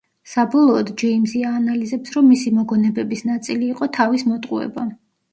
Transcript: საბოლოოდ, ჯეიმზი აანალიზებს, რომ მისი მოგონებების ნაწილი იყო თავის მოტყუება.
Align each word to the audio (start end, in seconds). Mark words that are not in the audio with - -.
საბოლოოდ, 0.29 0.87
ჯეიმზი 1.01 1.41
აანალიზებს, 1.49 2.13
რომ 2.15 2.25
მისი 2.29 2.53
მოგონებების 2.59 3.21
ნაწილი 3.27 3.69
იყო 3.75 3.89
თავის 3.99 4.25
მოტყუება. 4.31 4.87